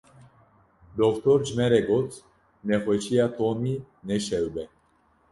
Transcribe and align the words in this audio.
Doktor 1.01 1.43
ji 1.49 1.53
me 1.59 1.65
re 1.71 1.79
got 1.87 2.11
nexweşiya 2.67 3.25
Tomî 3.37 3.75
ne 4.07 4.17
şewb 4.27 4.55
e. 4.63 4.65